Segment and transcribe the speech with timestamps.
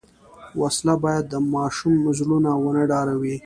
[0.59, 3.35] وسله باید د ماشوم زړونه ونه ډاروي